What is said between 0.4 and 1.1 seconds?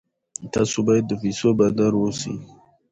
تاسو باید